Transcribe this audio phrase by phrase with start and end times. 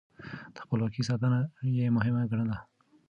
[0.53, 1.39] د خپلواکۍ ساتنه
[1.77, 2.57] يې مهمه ګڼله.